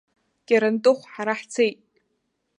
Кьарантыхә, 0.47 1.05
ҳара 1.11 1.33
ҳцеит! 1.39 1.79